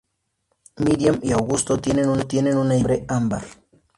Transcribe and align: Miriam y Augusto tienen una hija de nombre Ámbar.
Miriam 0.79 1.19
y 1.21 1.31
Augusto 1.31 1.77
tienen 1.77 2.09
una 2.09 2.23
hija 2.25 2.41
de 2.41 2.53
nombre 2.55 3.05
Ámbar. 3.07 3.43